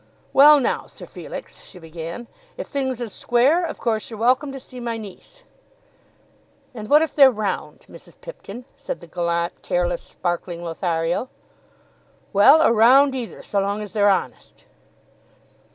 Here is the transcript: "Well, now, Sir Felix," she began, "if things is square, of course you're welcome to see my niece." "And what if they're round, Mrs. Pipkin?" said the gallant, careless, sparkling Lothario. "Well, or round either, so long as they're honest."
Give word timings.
"Well, 0.33 0.59
now, 0.59 0.87
Sir 0.87 1.05
Felix," 1.05 1.63
she 1.63 1.77
began, 1.77 2.27
"if 2.57 2.65
things 2.65 2.99
is 2.99 3.13
square, 3.13 3.63
of 3.63 3.77
course 3.77 4.09
you're 4.09 4.17
welcome 4.19 4.51
to 4.51 4.59
see 4.59 4.79
my 4.79 4.97
niece." 4.97 5.43
"And 6.73 6.89
what 6.89 7.03
if 7.03 7.13
they're 7.13 7.29
round, 7.29 7.81
Mrs. 7.87 8.19
Pipkin?" 8.19 8.65
said 8.75 8.99
the 8.99 9.05
gallant, 9.05 9.61
careless, 9.61 10.01
sparkling 10.01 10.63
Lothario. 10.63 11.29
"Well, 12.33 12.63
or 12.63 12.73
round 12.73 13.13
either, 13.13 13.43
so 13.43 13.59
long 13.59 13.83
as 13.83 13.93
they're 13.93 14.09
honest." 14.09 14.65